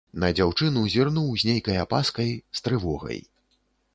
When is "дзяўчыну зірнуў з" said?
0.37-1.49